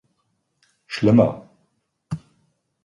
[0.87, 1.47] Schlimmer.